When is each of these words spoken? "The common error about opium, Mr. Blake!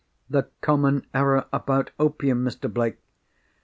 "The 0.31 0.49
common 0.61 1.05
error 1.13 1.45
about 1.53 1.91
opium, 1.99 2.43
Mr. 2.43 2.73
Blake! 2.73 2.97